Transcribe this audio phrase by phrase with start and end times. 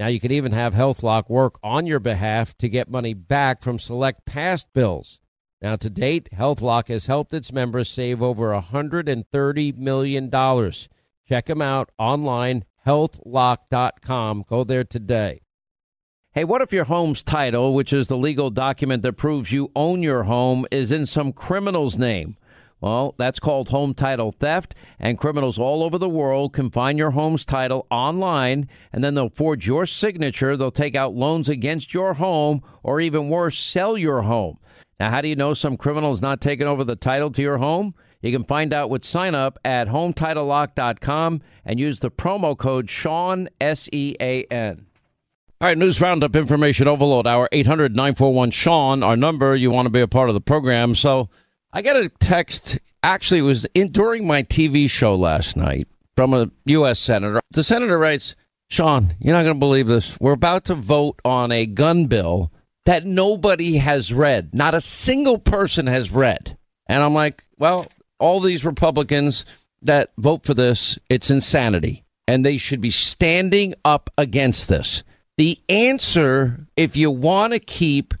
[0.00, 3.78] Now you can even have HealthLock work on your behalf to get money back from
[3.78, 5.20] select past bills.
[5.60, 10.30] Now to date, HealthLock has helped its members save over $130 million.
[11.28, 14.46] Check them out online, healthlock.com.
[14.48, 15.42] Go there today.
[16.32, 20.02] Hey, what if your home's title, which is the legal document that proves you own
[20.02, 22.38] your home, is in some criminal's name?
[22.80, 27.10] Well, that's called home title theft, and criminals all over the world can find your
[27.10, 30.56] home's title online, and then they'll forge your signature.
[30.56, 34.58] They'll take out loans against your home, or even worse, sell your home.
[34.98, 37.58] Now, how do you know some criminal is not taking over the title to your
[37.58, 37.94] home?
[38.22, 43.48] You can find out with sign up at HometitleLock.com and use the promo code Sean,
[43.60, 44.86] S E A N.
[45.60, 49.54] All right, news roundup information overload hour 800 941 Sean, our number.
[49.54, 50.94] You want to be a part of the program.
[50.94, 51.28] So,
[51.72, 52.78] I got a text.
[53.02, 55.86] Actually, it was in, during my TV show last night
[56.16, 56.98] from a U.S.
[56.98, 57.40] senator.
[57.52, 58.34] The senator writes,
[58.68, 60.18] "Sean, you're not going to believe this.
[60.20, 62.50] We're about to vote on a gun bill
[62.86, 64.52] that nobody has read.
[64.52, 66.56] Not a single person has read."
[66.88, 67.86] And I'm like, "Well,
[68.18, 69.44] all these Republicans
[69.82, 75.04] that vote for this, it's insanity, and they should be standing up against this."
[75.36, 78.12] The answer, if you want to keep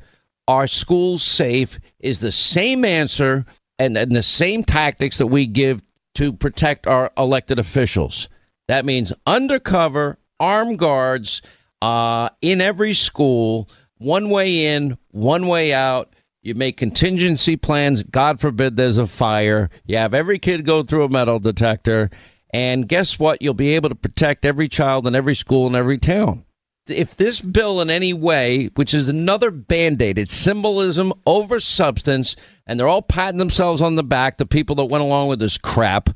[0.48, 3.44] our schools safe is the same answer
[3.78, 5.82] and, and the same tactics that we give
[6.14, 8.28] to protect our elected officials.
[8.68, 11.42] That means undercover armed guards
[11.82, 13.68] uh, in every school,
[13.98, 16.14] one way in, one way out.
[16.42, 18.02] You make contingency plans.
[18.02, 19.68] God forbid there's a fire.
[19.84, 22.10] You have every kid go through a metal detector.
[22.52, 23.42] And guess what?
[23.42, 26.44] You'll be able to protect every child in every school in every town
[26.90, 32.36] if this bill in any way, which is another band aid, it's symbolism over substance,
[32.66, 35.58] and they're all patting themselves on the back, the people that went along with this
[35.58, 36.10] crap,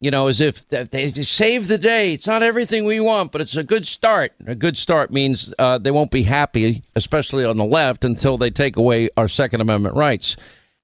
[0.00, 2.12] you know, as if they saved the day.
[2.12, 4.32] It's not everything we want, but it's a good start.
[4.46, 8.50] A good start means uh, they won't be happy, especially on the left, until they
[8.50, 10.36] take away our Second Amendment rights.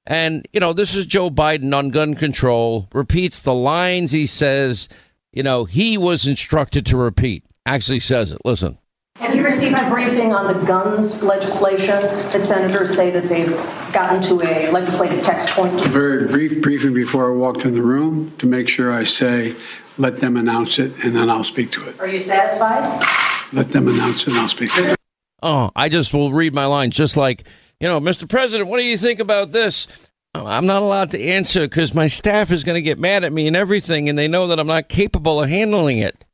[0.06, 4.88] And, you know, this is Joe Biden on gun control, repeats the lines he says,
[5.32, 7.44] you know, he was instructed to repeat.
[7.64, 8.38] Actually says it.
[8.44, 8.78] Listen.
[9.16, 13.54] Have you received a briefing on the guns legislation that senators say that they've
[13.92, 15.78] gotten to a legislative text point?
[15.84, 19.54] A very brief briefing before I walked in the room to make sure I say,
[19.96, 22.00] let them announce it, and then I'll speak to it.
[22.00, 23.06] Are you satisfied?
[23.52, 24.96] Let them announce it, and I'll speak to it.
[25.42, 27.46] Oh, I just will read my lines just like,
[27.80, 28.28] you know, Mr.
[28.28, 29.86] President, what do you think about this?
[30.34, 33.46] I'm not allowed to answer because my staff is going to get mad at me
[33.46, 36.24] and everything, and they know that I'm not capable of handling it.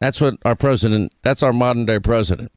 [0.00, 2.52] That's what our president, that's our modern day president.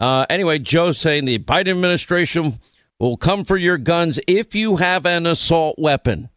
[0.00, 2.58] Uh, anyway, Joe saying the Biden administration
[2.98, 6.28] will come for your guns if you have an assault weapon.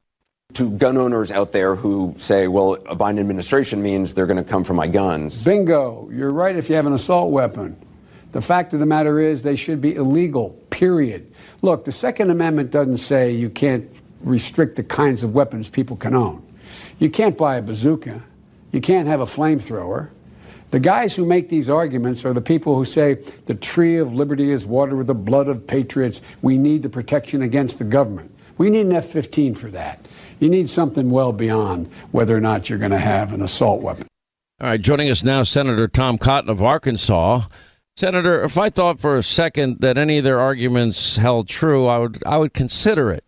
[0.53, 4.49] To gun owners out there who say, well, a Biden administration means they're going to
[4.49, 5.41] come for my guns.
[5.43, 6.09] Bingo.
[6.11, 7.77] You're right if you have an assault weapon.
[8.33, 11.33] The fact of the matter is they should be illegal, period.
[11.61, 13.89] Look, the Second Amendment doesn't say you can't
[14.23, 16.45] restrict the kinds of weapons people can own.
[16.99, 18.21] You can't buy a bazooka.
[18.71, 20.09] You can't have a flamethrower.
[20.71, 23.15] The guys who make these arguments are the people who say
[23.45, 26.21] the tree of liberty is watered with the blood of patriots.
[26.41, 28.33] We need the protection against the government.
[28.57, 30.05] We need an F 15 for that.
[30.39, 34.07] You need something well beyond whether or not you're going to have an assault weapon.
[34.61, 37.43] All right, joining us now, Senator Tom Cotton of Arkansas.
[37.97, 41.97] Senator, if I thought for a second that any of their arguments held true, I
[41.97, 43.25] would I would consider it.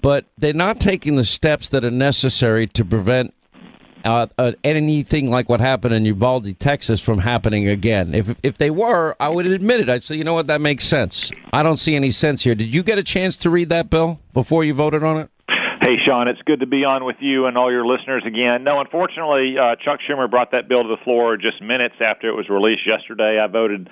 [0.00, 3.34] but they're not taking the steps that are necessary to prevent
[4.04, 8.14] uh, uh, anything like what happened in Uvalde, Texas, from happening again.
[8.14, 9.88] If if they were, I would admit it.
[9.88, 11.30] I'd say, you know what, that makes sense.
[11.52, 12.54] I don't see any sense here.
[12.54, 15.30] Did you get a chance to read that bill before you voted on it?
[15.80, 18.64] Hey, Sean, it's good to be on with you and all your listeners again.
[18.64, 22.34] No, unfortunately, uh, Chuck Schumer brought that bill to the floor just minutes after it
[22.34, 23.38] was released yesterday.
[23.38, 23.90] I voted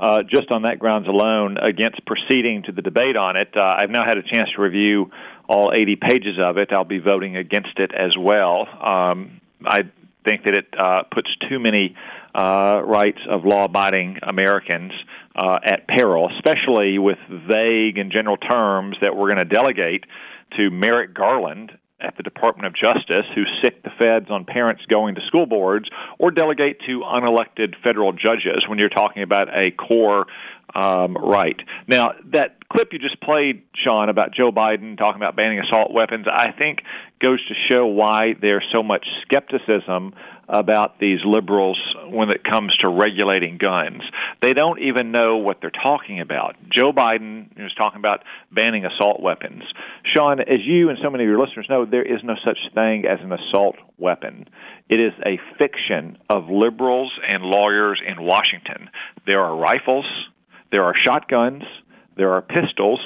[0.00, 3.56] uh, just on that grounds alone against proceeding to the debate on it.
[3.56, 5.10] Uh, I've now had a chance to review
[5.48, 6.72] all 80 pages of it.
[6.72, 8.66] I'll be voting against it as well.
[8.80, 9.84] Um, I
[10.24, 11.96] think that it uh, puts too many
[12.34, 14.92] uh, rights of law-abiding Americans
[15.34, 20.04] uh, at peril, especially with vague and general terms that we're going to delegate
[20.56, 25.16] to Merrick Garland at the Department of Justice who sick the feds on parents going
[25.16, 25.88] to school boards
[26.18, 30.26] or delegate to unelected federal judges when you're talking about a core
[30.74, 31.60] um, right.
[31.86, 36.26] Now, that clip you just played, Sean, about Joe Biden talking about banning assault weapons,
[36.30, 36.82] I think
[37.20, 40.14] goes to show why there's so much skepticism
[40.48, 44.02] about these liberals when it comes to regulating guns.
[44.40, 46.56] They don't even know what they're talking about.
[46.70, 49.62] Joe Biden is talking about banning assault weapons.
[50.04, 53.04] Sean, as you and so many of your listeners know, there is no such thing
[53.06, 54.48] as an assault weapon.
[54.88, 58.88] It is a fiction of liberals and lawyers in Washington.
[59.26, 60.06] There are rifles,
[60.72, 61.64] there are shotguns,
[62.18, 63.00] there are pistols.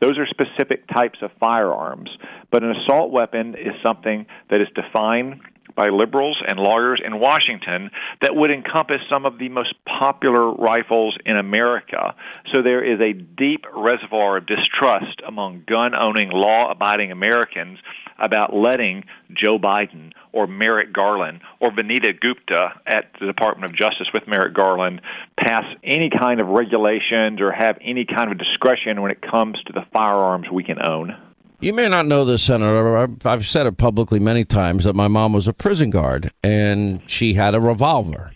[0.00, 2.10] Those are specific types of firearms.
[2.50, 5.40] But an assault weapon is something that is defined
[5.76, 7.90] by liberals and lawyers in Washington
[8.22, 12.14] that would encompass some of the most popular rifles in America.
[12.52, 17.78] So there is a deep reservoir of distrust among gun owning, law abiding Americans
[18.18, 24.08] about letting Joe Biden or Merrick Garland or Vanita Gupta at the Department of Justice
[24.12, 25.02] with Merrick Garland
[25.38, 29.72] pass any kind of regulations or have any kind of discretion when it comes to
[29.72, 31.16] the firearms we can own.
[31.58, 33.08] You may not know this, Senator.
[33.24, 37.32] I've said it publicly many times that my mom was a prison guard and she
[37.32, 38.32] had a revolver,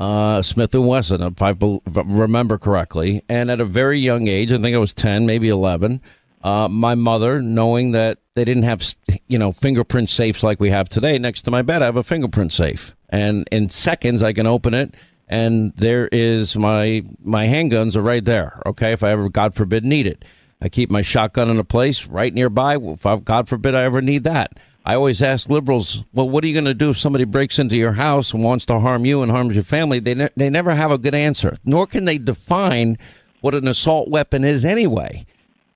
[0.00, 1.54] uh, Smith and Wesson, if I
[1.94, 3.22] remember correctly.
[3.28, 6.02] And at a very young age, I think I was ten, maybe eleven,
[6.42, 8.82] uh, my mother, knowing that they didn't have,
[9.28, 12.02] you know, fingerprint safes like we have today, next to my bed, I have a
[12.02, 14.94] fingerprint safe, and in seconds I can open it,
[15.28, 18.60] and there is my my handguns are right there.
[18.66, 20.24] Okay, if I ever, God forbid, need it.
[20.60, 22.76] I keep my shotgun in a place right nearby.
[22.76, 24.58] I, God forbid I ever need that.
[24.84, 27.76] I always ask liberals, well, what are you going to do if somebody breaks into
[27.76, 29.98] your house and wants to harm you and harms your family?
[29.98, 32.96] They, ne- they never have a good answer, nor can they define
[33.40, 35.26] what an assault weapon is anyway.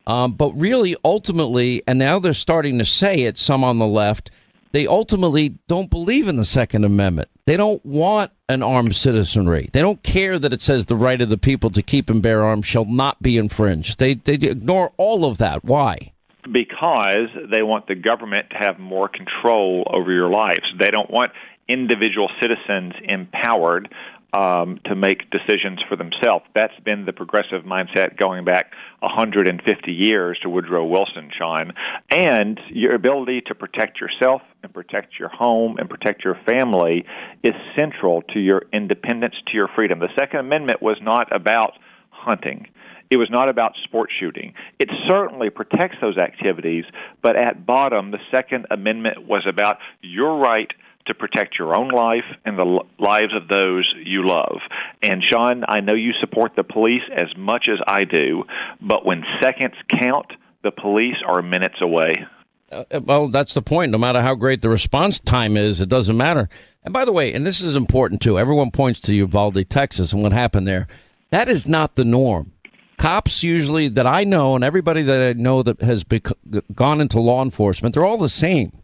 [0.07, 4.31] Um, but really, ultimately, and now they're starting to say it, some on the left,
[4.73, 7.29] they ultimately don't believe in the Second Amendment.
[7.47, 9.69] They don't want an armed citizenry.
[9.73, 12.45] They don't care that it says the right of the people to keep and bear
[12.45, 13.99] arms shall not be infringed.
[13.99, 15.65] They, they ignore all of that.
[15.65, 16.13] Why?
[16.51, 20.73] Because they want the government to have more control over your lives.
[20.79, 21.33] They don't want
[21.69, 23.93] individual citizens empowered
[24.33, 26.45] um, to make decisions for themselves.
[26.55, 31.73] That's been the progressive mindset going back 150 years to Woodrow Wilson, Sean.
[32.11, 37.05] And your ability to protect yourself and protect your home and protect your family
[37.43, 39.99] is central to your independence, to your freedom.
[39.99, 41.73] The Second Amendment was not about
[42.11, 42.67] hunting.
[43.11, 44.55] It was not about sport shooting.
[44.79, 46.85] It certainly protects those activities,
[47.23, 50.71] but at bottom, the Second Amendment was about your right
[51.07, 54.59] to protect your own life and the lives of those you love.
[55.03, 58.45] And Sean, I know you support the police as much as I do,
[58.81, 62.27] but when seconds count, the police are minutes away.
[62.71, 63.91] Uh, well, that's the point.
[63.91, 66.49] No matter how great the response time is, it doesn't matter.
[66.85, 70.23] And by the way, and this is important too, everyone points to Uvalde, Texas, and
[70.23, 70.87] what happened there.
[71.31, 72.53] That is not the norm.
[72.99, 76.33] Cops usually that I know, and everybody that I know that has bec-
[76.75, 78.80] gone into law enforcement, they're all the same.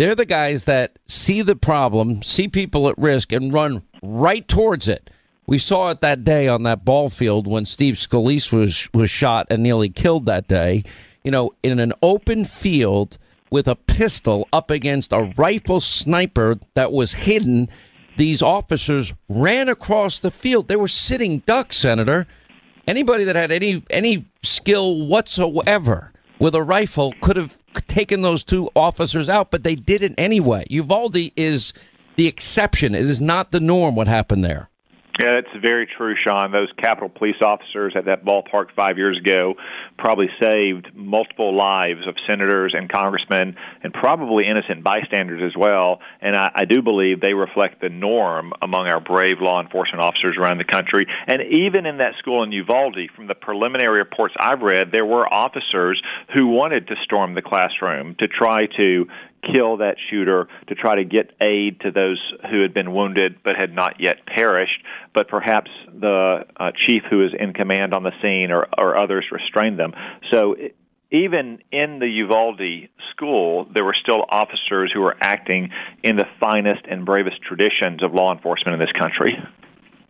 [0.00, 4.88] They're the guys that see the problem, see people at risk, and run right towards
[4.88, 5.10] it.
[5.46, 9.46] We saw it that day on that ball field when Steve Scalise was was shot
[9.50, 10.84] and nearly killed that day.
[11.22, 13.18] You know, in an open field
[13.50, 17.68] with a pistol up against a rifle sniper that was hidden.
[18.16, 20.68] These officers ran across the field.
[20.68, 22.26] They were sitting ducks, Senator.
[22.86, 28.70] Anybody that had any any skill whatsoever with a rifle could have taken those two
[28.74, 30.64] officers out, but they did it anyway.
[30.70, 31.72] Uvalde is
[32.16, 32.94] the exception.
[32.94, 34.69] It is not the norm what happened there.
[35.20, 36.50] Yeah, that's very true, Sean.
[36.50, 39.54] Those Capitol police officers at that ballpark five years ago
[39.98, 46.00] probably saved multiple lives of senators and congressmen and probably innocent bystanders as well.
[46.22, 50.38] And I, I do believe they reflect the norm among our brave law enforcement officers
[50.38, 51.06] around the country.
[51.26, 55.30] And even in that school in Uvalde, from the preliminary reports I've read, there were
[55.30, 59.06] officers who wanted to storm the classroom to try to
[59.42, 62.20] kill that shooter to try to get aid to those
[62.50, 64.82] who had been wounded but had not yet perished.
[65.12, 69.26] But perhaps the uh, chief who is in command on the scene or, or others
[69.30, 69.94] restrained them.
[70.30, 70.56] So
[71.10, 75.70] even in the Uvalde school, there were still officers who were acting
[76.02, 79.36] in the finest and bravest traditions of law enforcement in this country.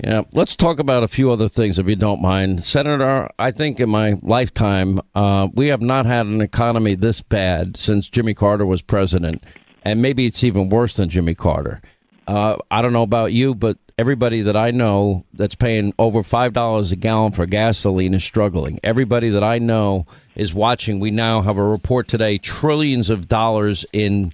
[0.03, 2.65] Yeah, let's talk about a few other things, if you don't mind.
[2.65, 7.77] Senator, I think in my lifetime, uh, we have not had an economy this bad
[7.77, 9.45] since Jimmy Carter was president,
[9.85, 11.83] and maybe it's even worse than Jimmy Carter.
[12.27, 16.93] Uh, I don't know about you, but everybody that I know that's paying over $5
[16.93, 18.81] a gallon for gasoline is struggling.
[18.83, 21.01] Everybody that I know is watching.
[21.01, 24.33] We now have a report today trillions of dollars in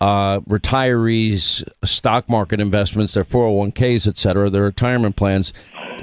[0.00, 5.52] uh, retirees' stock market investments, their 401ks, et cetera, their retirement plans,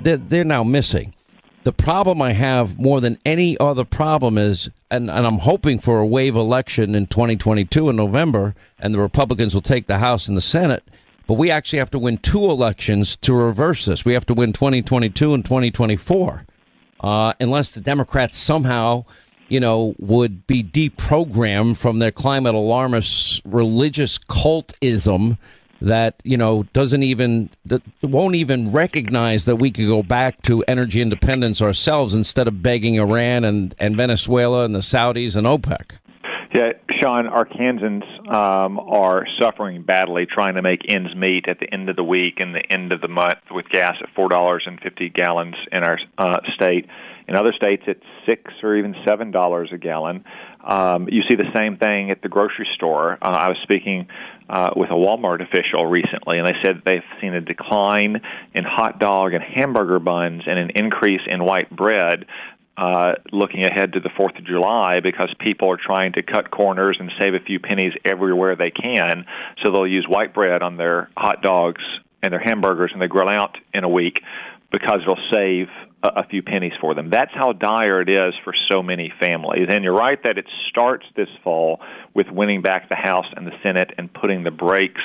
[0.01, 1.13] they're, they're now missing.
[1.63, 5.99] The problem I have more than any other problem is, and, and I'm hoping for
[5.99, 10.35] a wave election in 2022 in November, and the Republicans will take the House and
[10.35, 10.83] the Senate.
[11.25, 14.03] But we actually have to win two elections to reverse this.
[14.03, 16.45] We have to win 2022 and 2024,
[16.99, 19.05] uh, unless the Democrats somehow
[19.49, 25.37] you know, would be deprogrammed from their climate alarmist religious cultism
[25.83, 27.49] that you know doesn't even
[28.01, 32.95] won't even recognize that we could go back to energy independence ourselves instead of begging
[32.95, 35.97] Iran and, and Venezuela and the Saudis and OPEC.
[36.53, 41.89] Yeah, Sean, Arkansans um, are suffering badly trying to make ends meet at the end
[41.89, 44.79] of the week and the end of the month with gas at four dollars and
[44.79, 46.87] fifty gallons in our uh, state.
[47.33, 50.23] In other states, it's six or even seven dollars a gallon.
[50.63, 53.17] Um, you see the same thing at the grocery store.
[53.19, 54.07] Uh, I was speaking
[54.47, 58.21] uh, with a Walmart official recently, and they said they've seen a decline
[58.53, 62.27] in hot dog and hamburger buns and an increase in white bread.
[62.77, 66.97] Uh, looking ahead to the 4th of July because people are trying to cut corners
[66.99, 69.25] and save a few pennies everywhere they can.
[69.63, 71.83] So they'll use white bread on their hot dogs
[72.21, 74.21] and their hamburgers and they grill out in a week
[74.71, 75.67] because it'll save
[76.03, 77.09] a few pennies for them.
[77.09, 79.67] That's how dire it is for so many families.
[79.69, 81.79] And you're right that it starts this fall
[82.13, 85.01] with winning back the House and the Senate and putting the brakes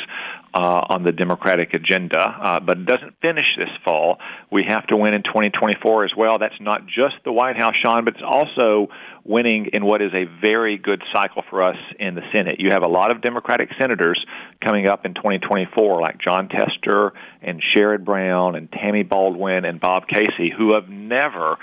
[0.54, 2.20] uh, on the Democratic agenda.
[2.20, 4.18] Uh, but it doesn't finish this fall.
[4.50, 6.38] We have to win in 2024 as well.
[6.38, 8.88] That's not just the White House, Sean, but it's also
[9.24, 12.60] winning in what is a very good cycle for us in the Senate.
[12.60, 14.24] You have a lot of Democratic senators
[14.60, 17.12] coming up in 2024, like Jon Tester
[17.42, 21.56] and Sherrod Brown and Tammy Baldwin and Bob Casey, who have never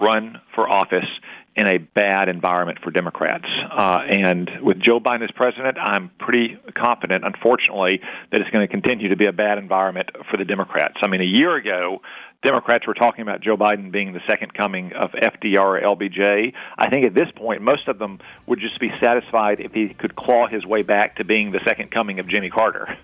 [0.00, 1.08] run for office
[1.54, 3.44] in a bad environment for Democrats.
[3.70, 8.00] Uh, and with Joe Biden as president, I'm pretty confident, unfortunately,
[8.30, 10.94] that it's going to continue to be a bad environment for the Democrats.
[11.02, 12.00] I mean, a year ago,
[12.42, 16.54] Democrats were talking about Joe Biden being the second coming of FDR or LBJ.
[16.78, 20.16] I think at this point, most of them would just be satisfied if he could
[20.16, 22.96] claw his way back to being the second coming of Jimmy Carter.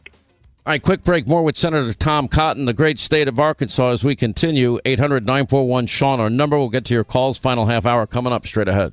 [0.68, 1.26] All right, quick break.
[1.26, 4.78] More with Senator Tom Cotton, the great state of Arkansas, as we continue.
[4.84, 6.58] 800 941 Sean, our number.
[6.58, 7.38] We'll get to your calls.
[7.38, 8.92] Final half hour coming up straight ahead.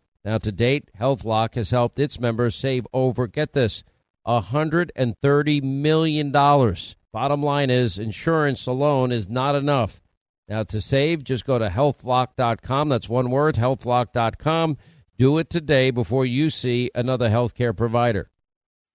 [0.23, 3.83] Now, to date, HealthLock has helped its members save over, get this,
[4.27, 6.31] $130 million.
[6.31, 9.99] Bottom line is, insurance alone is not enough.
[10.47, 12.89] Now, to save, just go to healthlock.com.
[12.89, 14.77] That's one word, healthlock.com.
[15.17, 18.29] Do it today before you see another healthcare provider.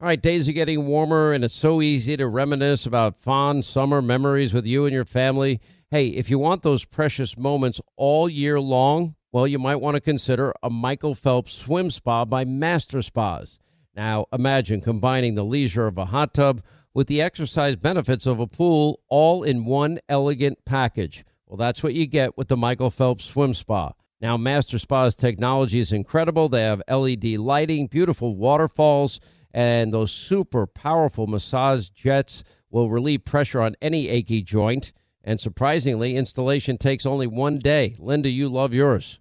[0.00, 4.02] All right, days are getting warmer, and it's so easy to reminisce about fond summer
[4.02, 5.60] memories with you and your family.
[5.90, 10.00] Hey, if you want those precious moments all year long, well, you might want to
[10.00, 13.60] consider a Michael Phelps swim spa by Master Spas.
[13.94, 16.62] Now, imagine combining the leisure of a hot tub
[16.94, 21.22] with the exercise benefits of a pool all in one elegant package.
[21.46, 23.92] Well, that's what you get with the Michael Phelps Swim Spa.
[24.22, 26.48] Now, Master Spa's technology is incredible.
[26.48, 29.20] They have LED lighting, beautiful waterfalls,
[29.52, 34.94] and those super powerful massage jets will relieve pressure on any achy joint.
[35.22, 37.96] And surprisingly, installation takes only one day.
[37.98, 39.20] Linda, you love yours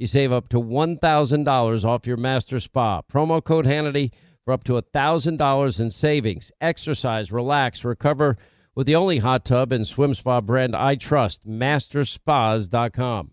[0.00, 3.02] You save up to $1,000 off your master spa.
[3.02, 4.12] Promo code Hannity
[4.46, 6.50] for up to $1,000 in savings.
[6.58, 8.38] Exercise, relax, recover
[8.74, 13.32] with the only hot tub and swim spa brand I trust, masterspas.com.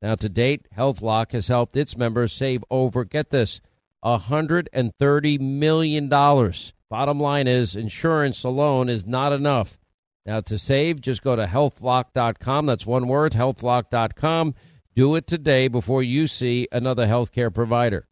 [0.00, 3.60] Now, to date, HealthLock has helped its members save over, get this,
[4.04, 6.08] $130 million.
[6.08, 9.78] Bottom line is, insurance alone is not enough.
[10.24, 12.66] Now, to save, just go to healthlock.com.
[12.66, 14.54] That's one word, healthlock.com.
[14.94, 18.06] Do it today before you see another healthcare provider.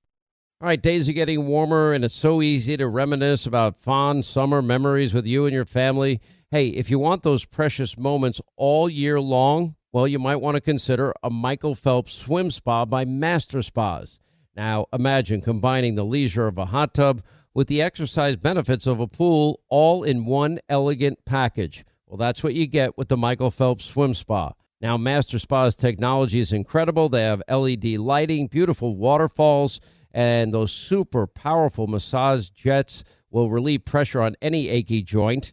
[0.60, 4.62] All right, days are getting warmer, and it's so easy to reminisce about fond summer
[4.62, 6.20] memories with you and your family.
[6.50, 10.60] Hey, if you want those precious moments all year long, well, you might want to
[10.60, 14.20] consider a Michael Phelps swim spa by Master Spas.
[14.54, 17.22] Now, imagine combining the leisure of a hot tub
[17.54, 21.84] with the exercise benefits of a pool all in one elegant package.
[22.06, 24.52] Well, that's what you get with the Michael Phelps Swim Spa.
[24.80, 27.08] Now, Master Spa's technology is incredible.
[27.08, 29.80] They have LED lighting, beautiful waterfalls,
[30.12, 35.52] and those super powerful massage jets will relieve pressure on any achy joint.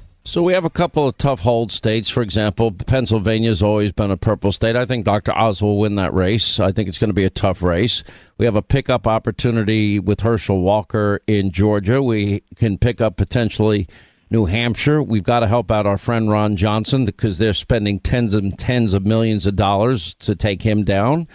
[0.23, 2.07] So we have a couple of tough hold states.
[2.07, 4.75] For example, Pennsylvania's always been a purple state.
[4.75, 5.35] I think Dr.
[5.35, 6.59] Oz will win that race.
[6.59, 8.03] I think it's going to be a tough race.
[8.37, 12.03] We have a pickup opportunity with Herschel Walker in Georgia.
[12.03, 13.87] We can pick up potentially
[14.29, 15.01] New Hampshire.
[15.01, 18.93] We've got to help out our friend Ron Johnson because they're spending tens and tens
[18.93, 21.27] of millions of dollars to take him down.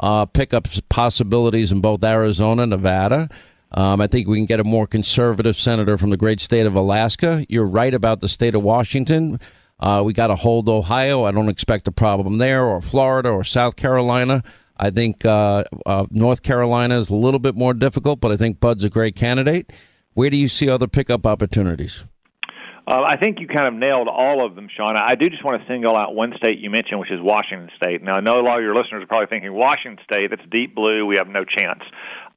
[0.00, 3.30] Uh, pickup possibilities in both Arizona, Nevada.
[3.74, 6.76] Um, I think we can get a more conservative senator from the great state of
[6.76, 7.44] Alaska.
[7.48, 9.40] You're right about the state of Washington.
[9.80, 11.24] Uh, we got to hold Ohio.
[11.24, 14.44] I don't expect a problem there, or Florida, or South Carolina.
[14.76, 18.60] I think uh, uh, North Carolina is a little bit more difficult, but I think
[18.60, 19.72] Budd's a great candidate.
[20.14, 22.04] Where do you see other pickup opportunities?
[22.86, 24.94] Uh, I think you kind of nailed all of them, Sean.
[24.96, 28.02] I do just want to single out one state you mentioned, which is Washington State.
[28.02, 30.74] Now, I know a lot of your listeners are probably thinking, Washington State, that's deep
[30.74, 31.82] blue, we have no chance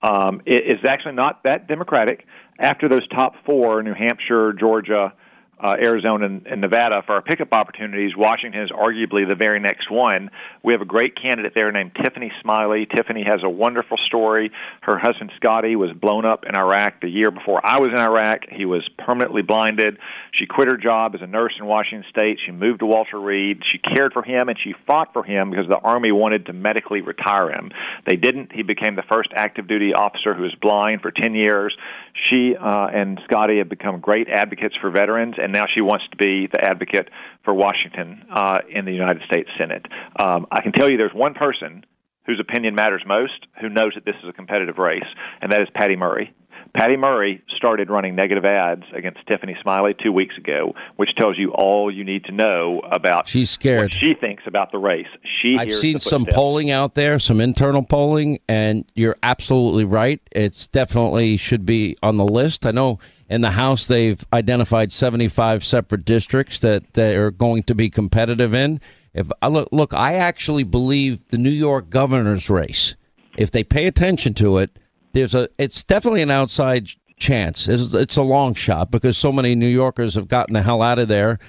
[0.01, 2.25] um, it is actually not that Democratic.
[2.59, 5.13] After those top four, New Hampshire, Georgia,
[5.63, 8.15] uh, Arizona and, and Nevada for our pickup opportunities.
[8.15, 10.29] Washington is arguably the very next one.
[10.63, 12.85] We have a great candidate there named Tiffany Smiley.
[12.85, 14.51] Tiffany has a wonderful story.
[14.81, 18.41] Her husband Scotty was blown up in Iraq the year before I was in Iraq.
[18.51, 19.97] He was permanently blinded.
[20.31, 22.39] She quit her job as a nurse in Washington State.
[22.45, 23.63] She moved to Walter Reed.
[23.65, 27.01] She cared for him and she fought for him because the Army wanted to medically
[27.01, 27.71] retire him.
[28.05, 28.51] They didn't.
[28.51, 31.75] He became the first active duty officer who was blind for 10 years.
[32.13, 36.47] She uh, and Scotty have become great advocates for veterans now she wants to be
[36.47, 37.09] the advocate
[37.43, 39.85] for Washington uh, in the United States Senate.
[40.19, 41.85] Um, I can tell you there's one person
[42.25, 45.07] whose opinion matters most who knows that this is a competitive race,
[45.41, 46.33] and that is Patty Murray.
[46.75, 51.51] Patty Murray started running negative ads against Tiffany Smiley two weeks ago, which tells you
[51.51, 53.27] all you need to know about.
[53.27, 53.93] She's scared.
[53.93, 55.07] she thinks about the race.
[55.23, 55.57] She.
[55.57, 60.21] I've seen some polling out there, some internal polling, and you're absolutely right.
[60.31, 62.65] It's definitely should be on the list.
[62.65, 67.75] I know in the House, they've identified 75 separate districts that they are going to
[67.75, 68.79] be competitive in.
[69.13, 72.95] If I look, look, I actually believe the New York governor's race.
[73.35, 74.77] If they pay attention to it,
[75.13, 75.49] there's a.
[75.57, 77.67] It's definitely an outside chance.
[77.67, 80.99] It's, it's a long shot because so many New Yorkers have gotten the hell out
[80.99, 81.39] of there,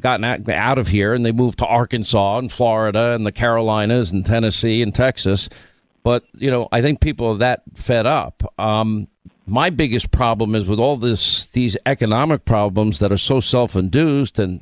[0.00, 4.12] gotten out, out of here, and they moved to Arkansas and Florida and the Carolinas
[4.12, 5.48] and Tennessee and Texas.
[6.02, 8.42] But you know, I think people are that fed up.
[8.58, 9.08] Um,
[9.46, 14.60] my biggest problem is with all this these economic problems that are so self-induced and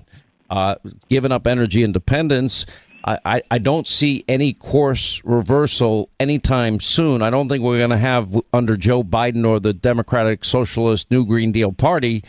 [0.50, 0.74] uh,
[1.08, 2.66] giving up energy independence.
[3.04, 7.20] I, I, don't see any course reversal anytime soon.
[7.20, 11.26] I don't think we're going to have under Joe Biden or the Democratic Socialist New
[11.26, 12.22] Green Deal Party.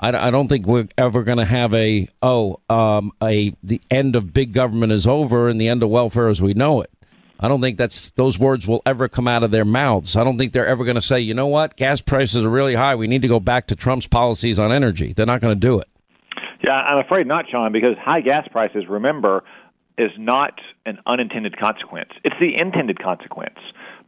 [0.00, 4.16] I, I don't think we're ever going to have a oh um, a the end
[4.16, 6.90] of big government is over and the end of welfare as we know it.
[7.38, 10.16] I don't think that's those words will ever come out of their mouths.
[10.16, 12.74] I don't think they're ever going to say, you know what, gas prices are really
[12.74, 12.94] high.
[12.94, 15.12] We need to go back to Trump's policies on energy.
[15.12, 15.88] They're not going to do it.
[16.66, 19.44] Yeah, I'm afraid not, Sean, because high gas prices, remember,
[19.98, 22.10] is not an unintended consequence.
[22.24, 23.58] It's the intended consequence.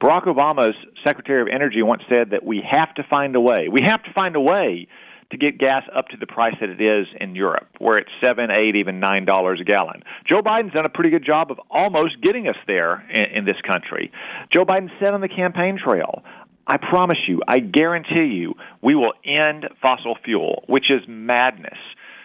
[0.01, 3.69] Barack Obama's Secretary of Energy once said that we have to find a way.
[3.69, 4.87] We have to find a way
[5.31, 8.51] to get gas up to the price that it is in Europe, where it's seven,
[8.51, 10.03] eight, even nine dollars a gallon.
[10.29, 13.61] Joe Biden's done a pretty good job of almost getting us there in, in this
[13.67, 14.11] country.
[14.51, 16.23] Joe Biden said on the campaign trail,
[16.67, 21.79] I promise you, I guarantee you, we will end fossil fuel, which is madness.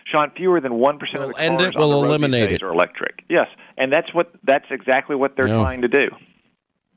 [0.06, 2.42] Sean, fewer than one percent of the cars end it, on we'll the road eliminate
[2.42, 2.64] these days it.
[2.66, 3.24] are electric.
[3.30, 5.62] Yes, and that's what that's exactly what they're No.
[5.62, 6.10] trying to do.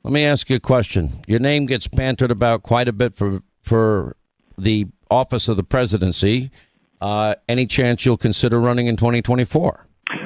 [0.03, 1.21] Let me ask you a question.
[1.27, 4.15] Your name gets bantered about quite a bit for for
[4.57, 6.51] the office of the presidency.
[6.99, 9.85] Uh, any chance you'll consider running in 2024?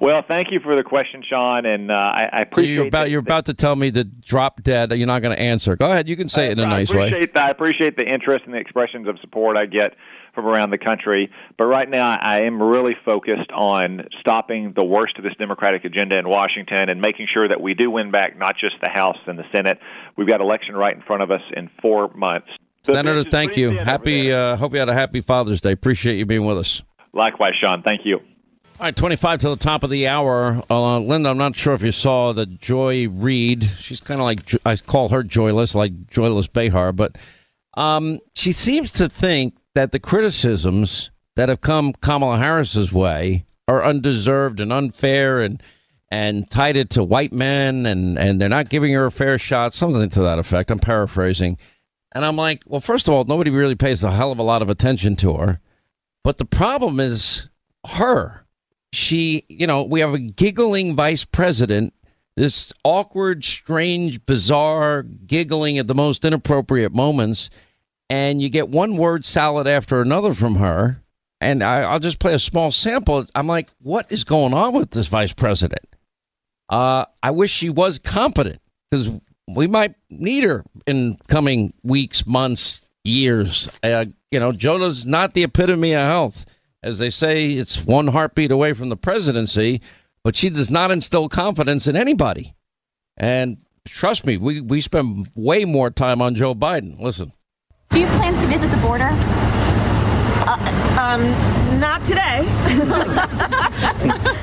[0.00, 3.10] Well, thank you for the question, Sean, and uh, I, I appreciate you're about that-
[3.10, 4.92] you're about to tell me to drop dead.
[4.92, 5.74] You're not going to answer.
[5.74, 6.08] Go ahead.
[6.08, 7.10] You can say it in a I nice way.
[7.26, 7.36] that.
[7.36, 9.94] I appreciate the interest and the expressions of support I get
[10.34, 11.30] from around the country.
[11.58, 16.16] But right now, I am really focused on stopping the worst of this Democratic agenda
[16.18, 19.38] in Washington and making sure that we do win back not just the House and
[19.38, 19.78] the Senate,
[20.16, 22.48] we've got election right in front of us in four months.
[22.94, 23.70] Senator, thank you.
[23.70, 24.32] Happy.
[24.32, 25.72] Uh, hope you had a happy Father's Day.
[25.72, 26.82] Appreciate you being with us.
[27.12, 27.82] Likewise, Sean.
[27.82, 28.18] Thank you.
[28.78, 30.62] All right, 25 to the top of the hour.
[30.68, 33.64] Uh, Linda, I'm not sure if you saw the Joy Reid.
[33.78, 37.16] She's kind of like, I call her joyless, like Joyless Behar, but
[37.74, 43.84] um, she seems to think that the criticisms that have come Kamala Harris's way are
[43.84, 45.62] undeserved and unfair and
[46.08, 49.74] and tied it to white men and, and they're not giving her a fair shot,
[49.74, 50.70] something to that effect.
[50.70, 51.58] I'm paraphrasing.
[52.16, 54.62] And I'm like, well, first of all, nobody really pays a hell of a lot
[54.62, 55.60] of attention to her.
[56.24, 57.50] But the problem is
[57.86, 58.46] her
[58.90, 61.92] she, you know, we have a giggling vice president,
[62.34, 67.50] this awkward, strange, bizarre giggling at the most inappropriate moments.
[68.08, 71.02] And you get one word salad after another from her.
[71.42, 73.26] And I, will just play a small sample.
[73.34, 75.84] I'm like, what is going on with this vice president?
[76.70, 79.10] Uh, I wish she was competent because
[79.48, 83.68] we might need her in coming weeks, months, years.
[83.82, 86.46] Uh, you know, Jonah's not the epitome of health
[86.86, 89.82] as they say, it's one heartbeat away from the presidency,
[90.22, 92.54] but she does not instill confidence in anybody.
[93.16, 97.00] And trust me, we, we spend way more time on Joe Biden.
[97.00, 97.32] Listen.
[97.90, 99.10] Do you have plans to visit the border?
[100.98, 101.22] Um,
[101.78, 102.40] not today.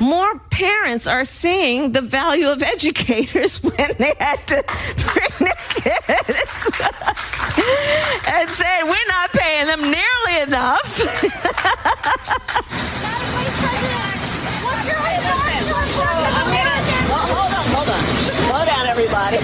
[0.00, 6.70] More parents are seeing the value of educators when they had to bring their kids
[8.28, 11.00] and saying we're not paying them nearly enough.
[18.46, 19.38] Hold on, everybody.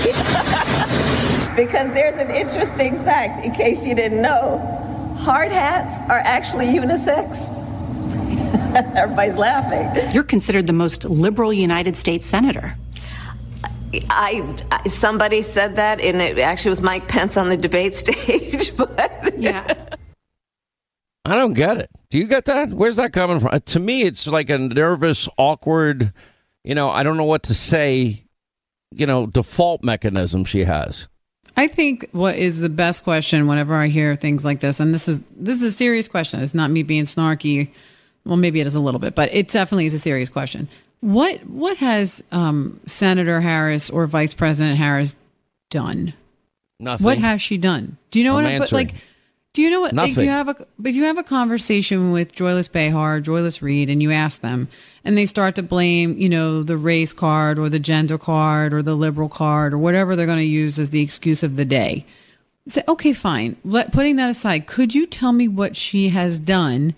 [1.57, 4.81] Because there's an interesting fact, in case you didn't know
[5.21, 7.59] hard hats are actually unisex.
[8.97, 10.15] Everybody's laughing.
[10.15, 12.75] You're considered the most liberal United States senator.
[14.09, 18.77] I, I, somebody said that, and it actually was Mike Pence on the debate stage.
[18.77, 19.75] But yeah,
[21.25, 21.91] I don't get it.
[22.09, 22.71] Do you get that?
[22.71, 23.51] Where's that coming from?
[23.53, 26.13] Uh, to me, it's like a nervous, awkward.
[26.65, 28.25] You know, I don't know what to say.
[28.93, 31.09] You know, default mechanism she has.
[31.57, 35.09] I think what is the best question whenever I hear things like this, and this
[35.09, 36.41] is this is a serious question.
[36.41, 37.71] It's not me being snarky.
[38.25, 40.69] Well, maybe it is a little bit, but it definitely is a serious question.
[41.01, 45.17] What what has um, Senator Harris or Vice President Harris
[45.71, 46.15] done?
[46.79, 47.05] Nothing.
[47.05, 47.97] What has she done?
[48.11, 48.53] Do you know I'm what?
[48.53, 48.95] I, but like,
[49.53, 49.93] do you know what?
[49.93, 50.13] Nothing.
[50.13, 54.01] If you have a if you have a conversation with Joyless Behar, Joyless Reid, and
[54.01, 54.69] you ask them,
[55.05, 58.81] and they start to blame, you know, the race card or the gender card or
[58.83, 62.07] the liberal card or whatever they're going to use as the excuse of the day.
[62.69, 63.57] Say, okay, fine.
[63.65, 66.95] Let putting that aside, could you tell me what she has done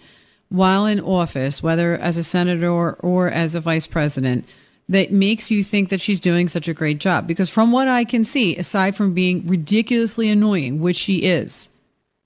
[0.50, 4.46] while in office, whether as a senator or, or as a vice president?
[4.88, 7.26] That makes you think that she's doing such a great job.
[7.26, 11.70] Because from what I can see, aside from being ridiculously annoying, which she is,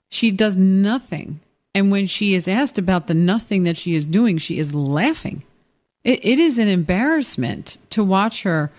[0.09, 1.39] she does nothing.
[1.75, 5.43] And when she is asked about the nothing that she is doing, she is laughing.
[6.03, 8.71] It, it is an embarrassment to watch her.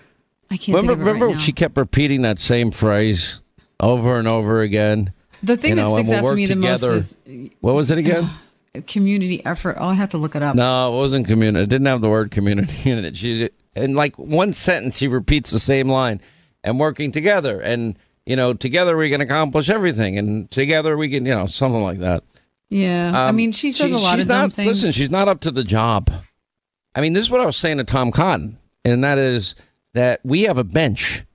[0.51, 1.05] I can't remember.
[1.05, 3.39] remember, right she kept repeating that same phrase
[3.79, 5.13] over and over again.
[5.43, 7.15] The thing you that know, and sticks we'll out to me the most is
[7.61, 8.29] What was it uh, again?
[8.87, 9.77] community effort.
[9.79, 10.55] Oh, I have to look it up.
[10.55, 11.63] No, it wasn't community.
[11.63, 13.17] It didn't have the word community in it.
[13.17, 16.21] She in like one sentence she repeats the same line,
[16.63, 17.97] and working together, and
[18.29, 21.99] you know, together we can accomplish everything, and together we can, you know, something like
[21.99, 22.23] that.
[22.69, 24.67] Yeah, I Um, mean, she says a lot of dumb not, things.
[24.67, 26.11] Listen, she's not up to the job.
[26.93, 29.55] I mean, this is what I was saying to Tom Cotton, and that is
[29.95, 31.25] that we have a bench.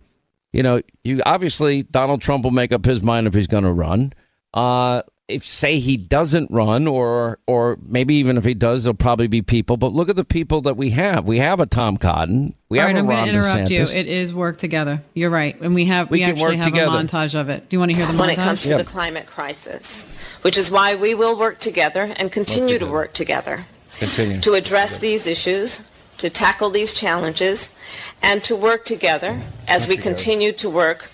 [0.53, 3.73] You know, you obviously Donald Trump will make up his mind if he's going to
[3.73, 4.13] run.
[4.53, 9.27] Uh, if say he doesn't run, or or maybe even if he does, there'll probably
[9.27, 9.77] be people.
[9.77, 11.25] But look at the people that we have.
[11.25, 12.55] We have a Tom Cotton.
[12.69, 13.83] We All have right, a I'm going to interrupt you.
[13.83, 15.03] It is work together.
[15.15, 16.95] You're right, and we have We we, actually have together.
[16.97, 17.69] a montage of it.
[17.69, 18.77] Do you want to hear the montage when it comes to Yeah.
[18.79, 20.05] the climate crisis,
[20.43, 23.65] which is why we will work together and continue to work together
[23.99, 24.41] Continue.
[24.41, 27.75] to address these issues, to tackle these challenges,
[28.23, 31.11] and to work together as we continue to work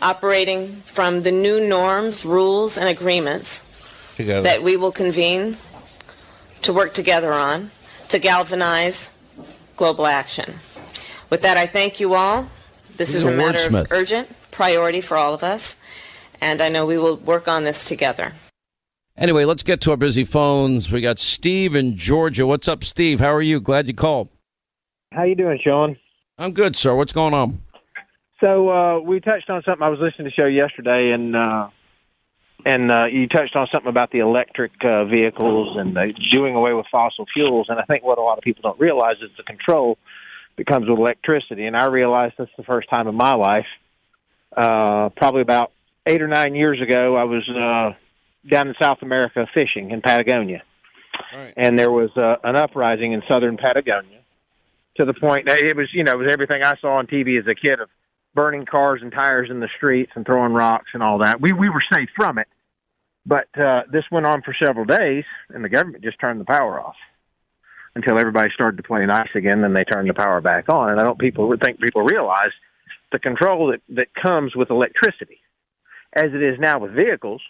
[0.00, 4.42] operating from the new norms, rules, and agreements together.
[4.42, 5.56] that we will convene
[6.62, 7.70] to work together on
[8.08, 9.16] to galvanize
[9.76, 10.54] global action.
[11.30, 12.48] With that, I thank you all.
[12.96, 13.82] This He's is a a matter wordsmith.
[13.82, 15.80] of urgent priority for all of us,
[16.40, 18.32] and I know we will work on this together.
[19.16, 20.90] Anyway, let's get to our busy phones.
[20.92, 22.46] We got Steve in Georgia.
[22.46, 23.18] What's up, Steve?
[23.20, 23.60] How are you?
[23.60, 24.28] Glad you called.
[25.12, 25.96] How you doing, Sean?
[26.38, 26.94] I'm good, sir.
[26.94, 27.60] What's going on?
[28.40, 29.82] So uh, we touched on something.
[29.82, 31.68] I was listening to the show yesterday, and uh,
[32.64, 36.72] and uh, you touched on something about the electric uh, vehicles and uh, doing away
[36.72, 37.66] with fossil fuels.
[37.68, 39.98] And I think what a lot of people don't realize is the control
[40.56, 41.66] that comes with electricity.
[41.66, 43.66] And I realized this the first time in my life
[44.56, 45.72] uh, probably about
[46.06, 47.94] eight or nine years ago, I was uh,
[48.48, 50.62] down in South America fishing in Patagonia,
[51.34, 51.52] Right.
[51.56, 54.20] and there was uh, an uprising in southern Patagonia
[54.96, 57.38] to the point that it was, you know, it was everything I saw on TV
[57.38, 57.88] as a kid of
[58.38, 61.40] burning cars and tires in the streets and throwing rocks and all that.
[61.40, 62.46] We we were safe from it,
[63.26, 66.80] but uh, this went on for several days, and the government just turned the power
[66.80, 66.94] off
[67.96, 69.60] until everybody started to play nice again.
[69.60, 72.52] Then they turned the power back on, and I don't people think people realize
[73.10, 75.40] the control that that comes with electricity,
[76.12, 77.42] as it is now with vehicles.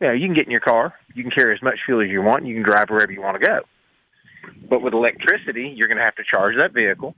[0.00, 2.08] You know, you can get in your car, you can carry as much fuel as
[2.08, 3.60] you want, you can drive wherever you want to go.
[4.70, 7.14] But with electricity, you're going to have to charge that vehicle.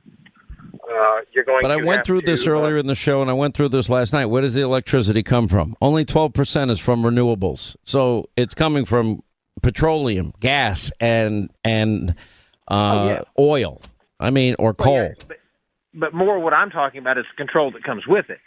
[0.88, 1.62] Uh, you're going.
[1.62, 3.70] But I went through to, this uh, earlier in the show, and I went through
[3.70, 4.27] this last night.
[4.27, 5.77] Where does the electricity come from?
[5.83, 7.77] Only 12% is from renewables.
[7.83, 9.22] So it's coming from
[9.62, 12.11] petroleum, gas, and and
[12.68, 13.22] uh, Oh, yeah.
[13.38, 13.83] oil.
[14.20, 15.14] I mean, or Well, yeah, coal.
[15.29, 15.38] but,
[15.94, 18.38] but more what I'm talking about is the control that comes with it.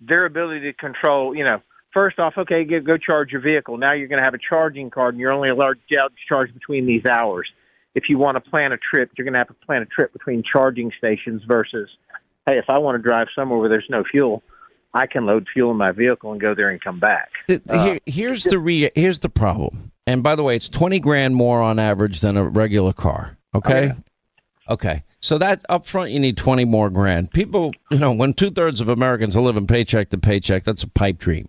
[0.00, 1.60] Their ability to control, you know,
[1.92, 3.76] first off, okay, go, go charge your vehicle.
[3.78, 6.86] Now you're going to have a charging card, and you're only allowed to charge between
[6.86, 7.48] these hours.
[7.94, 10.12] If you want to plan a trip, you're going to have to plan a trip
[10.12, 11.88] between charging stations versus,
[12.46, 14.42] hey, if I want to drive somewhere where there's no fuel,
[14.94, 17.30] I can load fuel in my vehicle and go there and come back.
[17.48, 19.92] Uh, here, here's the re- here's the problem.
[20.06, 23.36] And by the way, it's 20 grand more on average than a regular car.
[23.54, 23.92] Okay.
[24.68, 25.02] Oh, okay.
[25.20, 27.32] So that up front, you need 20 more grand.
[27.32, 30.88] People, you know, when two thirds of Americans are living paycheck to paycheck, that's a
[30.88, 31.48] pipe dream.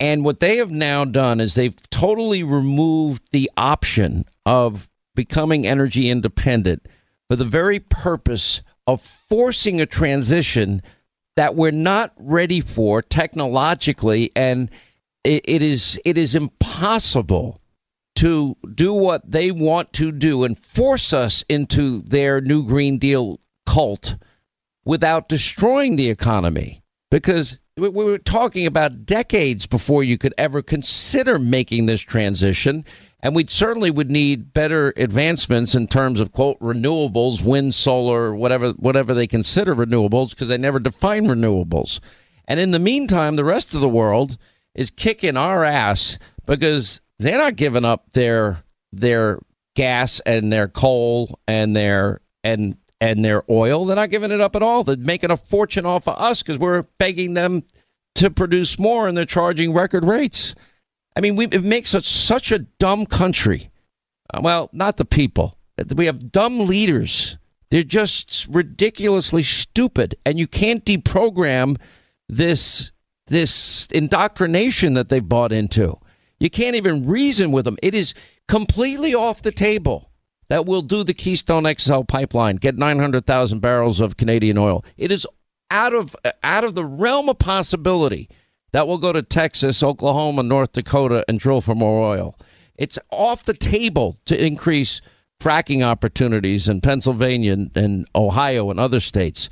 [0.00, 6.08] And what they have now done is they've totally removed the option of becoming energy
[6.08, 6.86] independent
[7.28, 10.80] for the very purpose of forcing a transition
[11.34, 14.70] that we're not ready for technologically and
[15.24, 17.60] it, it is it is impossible
[18.16, 23.40] to do what they want to do and force us into their new green deal
[23.66, 24.16] cult
[24.84, 26.82] without destroying the economy.
[27.10, 32.84] Because we we were talking about decades before you could ever consider making this transition
[33.20, 38.70] and we certainly would need better advancements in terms of quote renewables wind solar whatever
[38.72, 42.00] whatever they consider renewables because they never define renewables
[42.46, 44.38] and in the meantime the rest of the world
[44.74, 49.40] is kicking our ass because they're not giving up their their
[49.74, 53.84] gas and their coal and their and and their oil.
[53.84, 54.84] They're not giving it up at all.
[54.84, 57.64] They're making a fortune off of us because we're begging them
[58.16, 60.54] to produce more, and they're charging record rates.
[61.16, 63.70] I mean, we, it makes us such a dumb country.
[64.32, 65.56] Uh, well, not the people.
[65.94, 67.38] We have dumb leaders.
[67.70, 71.78] They're just ridiculously stupid, and you can't deprogram
[72.28, 72.92] this
[73.28, 75.98] this indoctrination that they've bought into.
[76.38, 77.76] You can't even reason with them.
[77.82, 78.14] It is
[78.46, 80.10] completely off the table
[80.48, 84.84] that we'll do the Keystone XL pipeline, get 900,000 barrels of Canadian oil.
[84.96, 85.26] It is
[85.72, 88.28] out of out of the realm of possibility
[88.76, 92.38] that we'll go to Texas, Oklahoma, North Dakota and drill for more oil.
[92.76, 95.00] It's off the table to increase
[95.40, 99.48] fracking opportunities in Pennsylvania and, and Ohio and other states.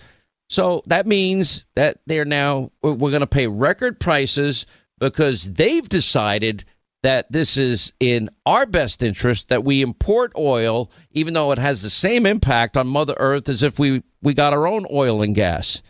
[0.50, 4.66] So that means that they're now we're, we're going to pay record prices
[4.98, 6.66] because they've decided
[7.02, 11.80] that this is in our best interest that we import oil, even though it has
[11.80, 15.34] the same impact on Mother Earth as if we, we got our own oil and
[15.34, 15.80] gas.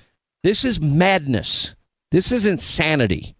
[0.44, 1.73] This is madness.
[2.14, 3.34] This is insanity.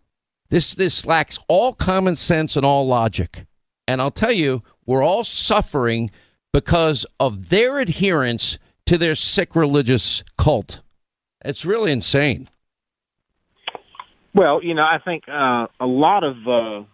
[0.51, 3.47] This this lacks all common sense and all logic.
[3.87, 6.11] And I'll tell you, we're all suffering
[6.53, 10.83] because of their adherence to their sick religious cult.
[11.45, 12.51] It's really insane.
[14.35, 16.85] Well, you know, I think uh, a lot of uh,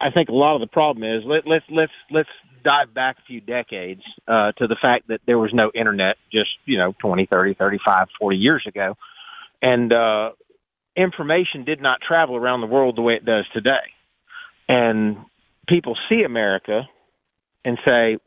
[0.00, 2.30] I think a lot of the problem is let, let's let's let's
[2.64, 6.52] dive back a few decades uh, to the fact that there was no internet just
[6.64, 8.96] you know 20, 30, 35, 40 years ago,
[9.60, 10.30] and uh,
[10.98, 13.94] information did not travel around the world the way it does today.
[14.68, 15.18] And
[15.66, 16.88] people see America
[17.64, 18.18] and say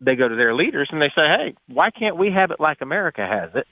[0.00, 2.80] they go to their leaders and they say, "Hey, why can't we have it like
[2.80, 3.66] America has it?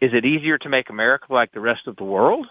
[0.00, 2.46] Is it easier to make America like the rest of the world?"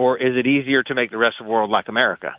[0.00, 2.34] or is it easier to make the rest of the world like America?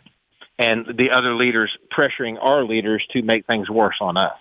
[0.58, 4.36] And the other leaders pressuring our leaders to make things worse on us.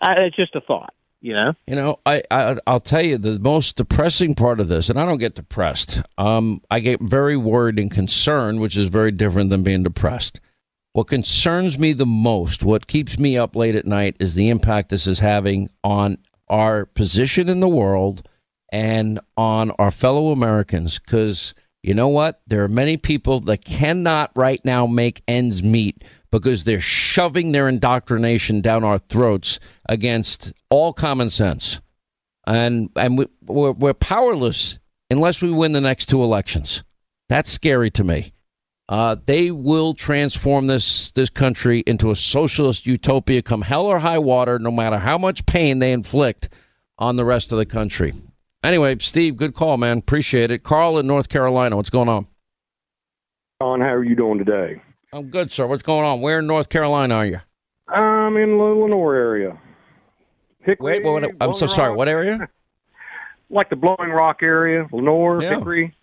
[0.00, 1.54] I, it's just a thought, you know.
[1.66, 5.04] You know, I, I I'll tell you the most depressing part of this, and I
[5.04, 6.02] don't get depressed.
[6.16, 10.40] Um, I get very worried and concerned, which is very different than being depressed.
[10.92, 14.90] What concerns me the most, what keeps me up late at night, is the impact
[14.90, 18.26] this is having on our position in the world
[18.72, 20.98] and on our fellow Americans.
[20.98, 22.40] Because you know what?
[22.46, 27.68] There are many people that cannot right now make ends meet because they're shoving their
[27.68, 29.58] indoctrination down our throats
[29.88, 31.80] against all common sense.
[32.46, 34.78] And and we, we're, we're powerless
[35.10, 36.82] unless we win the next two elections.
[37.28, 38.32] That's scary to me.
[38.88, 44.18] Uh, they will transform this this country into a socialist utopia, come hell or high
[44.18, 46.48] water, no matter how much pain they inflict
[46.98, 48.14] on the rest of the country.
[48.62, 49.98] Anyway, Steve, good call, man.
[49.98, 50.64] Appreciate it.
[50.64, 52.26] Carl in North Carolina, what's going on?
[53.62, 54.82] John, how are you doing today?
[55.12, 55.66] I'm good, sir.
[55.66, 56.20] What's going on?
[56.20, 57.40] Where in North Carolina are you?
[57.88, 59.58] I'm in the Lenoir area.
[60.60, 61.94] Hickory, Wait, what, I'm so Blowing sorry.
[61.94, 62.48] What area?
[63.50, 65.56] like the Blowing Rock area, Lenoir, Yeah.
[65.56, 65.94] Hickory.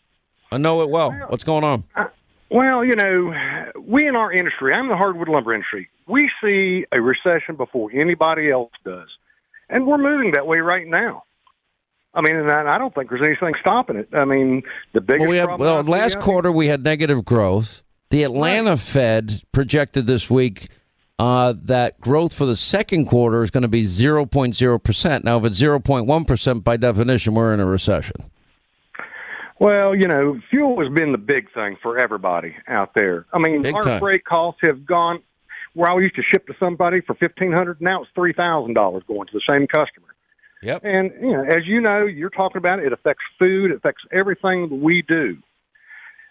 [0.51, 1.11] I know it well.
[1.27, 1.83] What's going on?
[1.95, 2.05] Uh,
[2.49, 3.33] well, you know,
[3.79, 5.89] we in our industry, I'm in the hardwood lumber industry.
[6.07, 9.09] We see a recession before anybody else does,
[9.69, 11.23] and we're moving that way right now.
[12.15, 14.09] I mean, and I don't think there's anything stopping it.
[14.13, 14.63] I mean,
[14.93, 17.83] the biggest Well, we had, well, last quarter we had negative growth.
[18.09, 20.69] The Atlanta Fed projected this week
[21.19, 25.23] uh, that growth for the second quarter is going to be 0.0%.
[25.23, 28.15] Now, if it's 0.1%, by definition, we're in a recession.
[29.59, 33.25] Well, you know, fuel has been the big thing for everybody out there.
[33.33, 33.99] I mean, Big our time.
[33.99, 35.21] freight costs have gone
[35.75, 39.03] where I used to ship to somebody for fifteen hundred, now it's three thousand dollars
[39.07, 40.07] going to the same customer.
[40.61, 40.81] Yep.
[40.83, 44.03] And you know, as you know, you're talking about it, it affects food, it affects
[44.11, 45.37] everything that we do.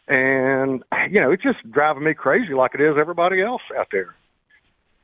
[0.08, 4.14] And you know, it's just driving me crazy like it is everybody else out there.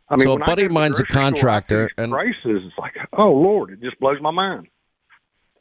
[0.09, 2.97] I mean, So a buddy of mine's a grocery store, contractor, and- prices, it's like,
[3.13, 4.67] oh Lord, it just blows my mind.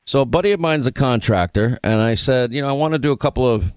[0.06, 3.00] So a buddy of mine's a contractor, and I said, you know, I want to
[3.00, 3.72] do a couple of,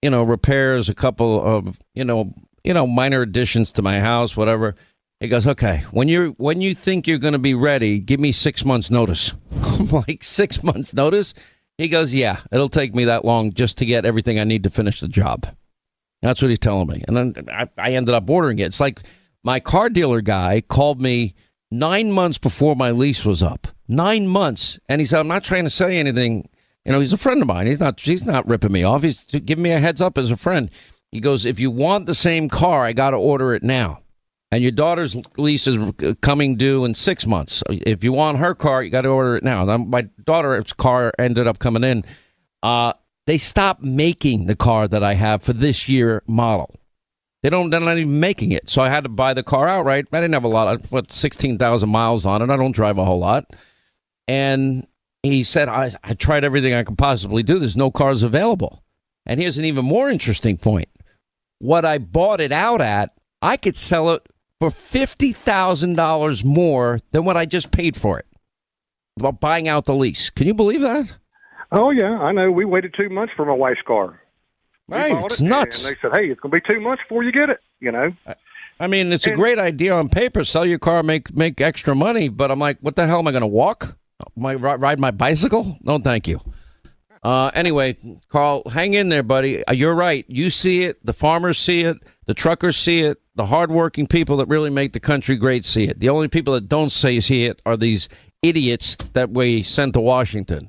[0.00, 2.32] you know, repairs, a couple of, you know,
[2.62, 4.76] you know, minor additions to my house, whatever.
[5.20, 8.32] He goes, okay, when you when you think you're going to be ready, give me
[8.32, 9.34] six months notice.
[9.62, 11.34] I'm like six months notice.
[11.76, 14.70] He goes, yeah, it'll take me that long just to get everything I need to
[14.70, 15.46] finish the job.
[16.22, 18.64] That's what he's telling me, and then I, I ended up ordering it.
[18.64, 19.00] It's like
[19.42, 21.34] my car dealer guy called me
[21.70, 23.68] nine months before my lease was up.
[23.88, 26.48] Nine months, and he said, "I'm not trying to say anything."
[26.84, 27.66] You know, he's a friend of mine.
[27.66, 28.00] He's not.
[28.00, 29.02] He's not ripping me off.
[29.02, 30.70] He's giving me a heads up as a friend.
[31.10, 34.00] He goes, "If you want the same car, I got to order it now."
[34.52, 35.92] And your daughter's lease is
[36.22, 37.62] coming due in six months.
[37.68, 39.64] If you want her car, you got to order it now.
[39.76, 42.04] My daughter's car ended up coming in.
[42.62, 42.94] Uh,
[43.26, 46.74] they stopped making the car that I have for this year model.
[47.42, 47.70] They don't.
[47.70, 48.68] They're not even making it.
[48.68, 50.06] So I had to buy the car outright.
[50.12, 50.84] I didn't have a lot.
[50.90, 52.50] What sixteen thousand miles on it.
[52.50, 53.54] I don't drive a whole lot.
[54.26, 54.86] And
[55.22, 57.58] he said, I, I tried everything I could possibly do.
[57.58, 58.82] There's no cars available.
[59.26, 60.88] And here's an even more interesting point.
[61.60, 64.26] What I bought it out at, I could sell it
[64.60, 68.26] for fifty thousand dollars more than what I just paid for it.
[69.16, 70.30] While buying out the lease.
[70.30, 71.12] Can you believe that?
[71.72, 72.52] Oh yeah, I know.
[72.52, 74.20] We waited two months for my wife's car.
[74.88, 75.84] We Right, it's it, nuts.
[75.84, 77.92] And they said, "Hey, it's going to be two months before you get it." You
[77.92, 78.12] know.
[78.78, 80.42] I mean, it's a great idea on paper.
[80.44, 82.28] Sell your car, make make extra money.
[82.28, 83.96] But I'm like, what the hell am I going to walk?
[84.36, 85.78] My ride my bicycle?
[85.82, 86.40] No, thank you.
[87.22, 87.96] Uh, anyway,
[88.30, 89.64] Carl, hang in there, buddy.
[89.66, 90.24] Uh, You're right.
[90.28, 91.04] You see it.
[91.04, 91.98] The farmers see it.
[92.24, 93.19] The truckers see it.
[93.36, 96.00] The hardworking people that really make the country great see it.
[96.00, 98.08] The only people that don't say see it are these
[98.42, 100.68] idiots that we sent to Washington.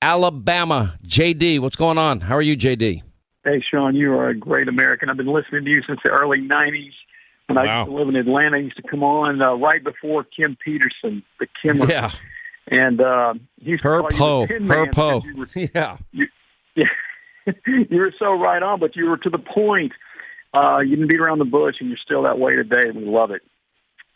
[0.00, 2.20] Alabama, JD, what's going on?
[2.20, 3.02] How are you, JD?
[3.44, 5.10] Hey, Sean, you are a great American.
[5.10, 6.92] I've been listening to you since the early 90s.
[7.46, 10.24] When I used to live in Atlanta, I used to come on uh, right before
[10.24, 11.86] Kim Peterson, the Kimmer.
[11.88, 12.10] Yeah.
[12.68, 15.22] And uh, he used to call po, you her po.
[15.24, 15.98] You were, Yeah.
[16.12, 16.26] you,
[16.76, 16.84] yeah,
[17.66, 19.92] you were so right on, but you were to the point.
[20.54, 22.90] Uh, you didn't beat around the bush, and you're still that way today.
[22.94, 23.42] We love it.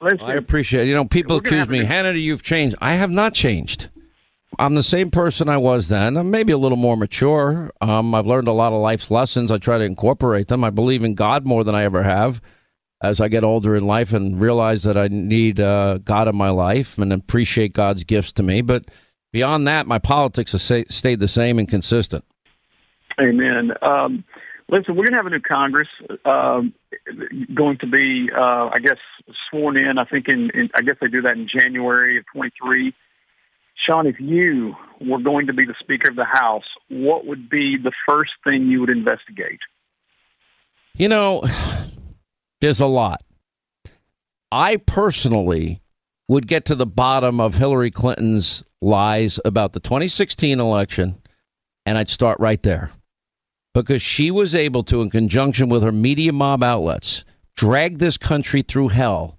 [0.01, 0.89] Listen, I appreciate it.
[0.89, 2.77] You know, people accuse me, Hannity, you've changed.
[2.81, 3.89] I have not changed.
[4.59, 6.17] I'm the same person I was then.
[6.17, 7.73] I'm maybe a little more mature.
[7.81, 9.51] Um, I've learned a lot of life's lessons.
[9.51, 10.65] I try to incorporate them.
[10.65, 12.41] I believe in God more than I ever have
[13.03, 16.51] as I get older in life and realize that I need uh, God in my
[16.51, 18.63] life and appreciate God's gifts to me.
[18.63, 18.85] But
[19.33, 22.25] beyond that, my politics have stayed the same and consistent.
[23.21, 23.73] Amen.
[23.83, 24.25] Um,
[24.69, 25.89] listen, we're going to have a new Congress
[26.25, 26.75] um,
[27.55, 28.99] going to be, uh, I guess,
[29.49, 29.99] sworn in.
[29.99, 32.95] I think in, in, I guess they do that in January of 23.
[33.75, 37.77] Sean, if you were going to be the Speaker of the House, what would be
[37.77, 39.61] the first thing you would investigate?
[40.95, 41.43] You know,
[42.61, 43.23] there's a lot.
[44.51, 45.83] I personally
[46.29, 51.21] would get to the bottom of Hillary Clinton's lies about the 2016 election,
[51.85, 52.91] and I'd start right there.
[53.77, 58.63] Because she was able to, in conjunction with her media mob outlets, drag this country
[58.63, 59.39] through hell.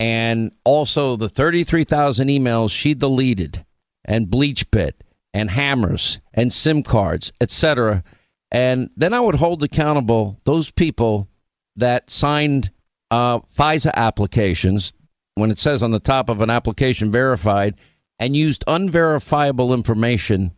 [0.00, 3.66] And also the 33,000 emails she deleted,
[4.06, 4.92] and BleachBit,
[5.34, 8.04] and hammers, and SIM cards, etc.
[8.50, 11.28] And then I would hold accountable those people
[11.76, 12.70] that signed
[13.10, 14.94] uh, FISA applications
[15.34, 17.74] when it says on the top of an application verified
[18.18, 20.52] and used unverifiable information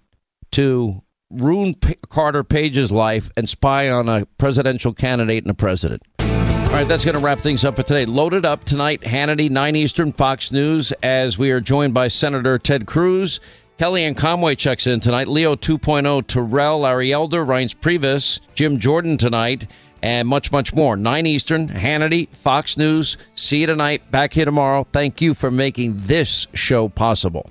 [0.52, 6.02] to ruin P- Carter Page's life and spy on a presidential candidate and a president.
[6.20, 8.06] All right, that's going to wrap things up for today.
[8.06, 12.86] Loaded up tonight, Hannity, 9 Eastern, Fox News, as we are joined by Senator Ted
[12.86, 13.40] Cruz.
[13.78, 15.26] Kellyanne Conway checks in tonight.
[15.26, 19.66] Leo 2.0, Terrell, Larry Elder, Reince Priebus, Jim Jordan tonight,
[20.02, 20.96] and much, much more.
[20.96, 23.16] 9 Eastern, Hannity, Fox News.
[23.34, 24.08] See you tonight.
[24.10, 24.86] Back here tomorrow.
[24.92, 27.50] Thank you for making this show possible.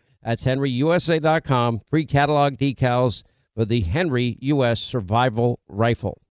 [0.23, 1.79] That's henryusa.com.
[1.89, 3.23] Free catalog decals
[3.55, 4.79] for the Henry U.S.
[4.79, 6.21] Survival Rifle.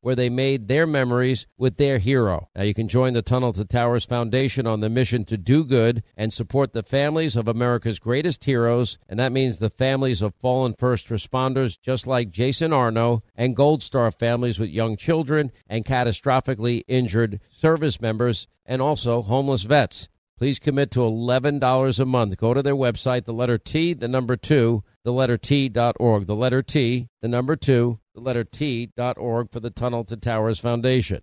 [0.00, 2.48] where they made their memories with their hero.
[2.54, 6.02] Now you can join the Tunnel to Towers Foundation on the mission to do good
[6.16, 10.74] and support the families of America's greatest heroes, and that means the families of fallen
[10.78, 16.82] first responders just like Jason Arno and Gold Star families with young children and catastrophically
[16.86, 20.08] injured service members and also homeless vets.
[20.38, 22.36] Please commit to $11 a month.
[22.36, 26.26] Go to their website, the letter T, the number 2, the letter T.org.
[26.26, 31.20] The letter T, the number 2, the letter org for the Tunnel to Towers Foundation.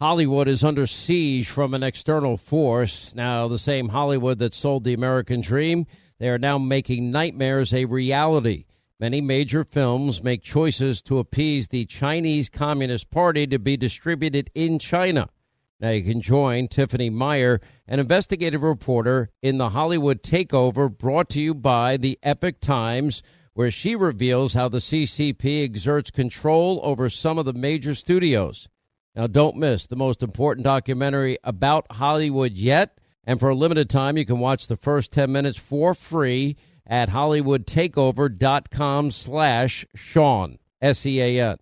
[0.00, 3.14] Hollywood is under siege from an external force.
[3.14, 5.86] Now, the same Hollywood that sold the American dream,
[6.18, 8.66] they are now making nightmares a reality.
[9.00, 14.78] Many major films make choices to appease the Chinese Communist Party to be distributed in
[14.78, 15.28] China.
[15.80, 21.40] Now you can join Tiffany Meyer, an investigative reporter in the Hollywood Takeover brought to
[21.40, 23.22] you by the Epoch Times,
[23.56, 28.68] where she reveals how the CCP exerts control over some of the major studios.
[29.14, 34.18] Now don't miss the most important documentary about Hollywood yet, and for a limited time
[34.18, 41.56] you can watch the first 10 minutes for free at hollywoodtakeover.com slash Sean, S-E-A-N.